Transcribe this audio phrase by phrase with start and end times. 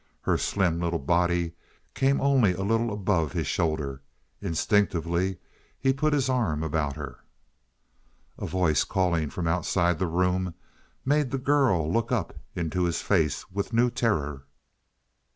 [0.21, 1.53] Her slim little body
[1.93, 4.01] came only a little above his shoulder;
[4.41, 5.37] instinctively
[5.77, 7.23] he put his arm about her.
[8.39, 10.55] A voice, calling from outside the room,
[11.05, 14.47] made the girl look up into his face with new terror.